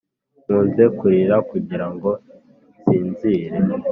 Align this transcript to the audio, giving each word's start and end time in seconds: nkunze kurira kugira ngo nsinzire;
nkunze 0.43 0.83
kurira 0.97 1.35
kugira 1.49 1.85
ngo 1.93 2.09
nsinzire; 2.79 3.57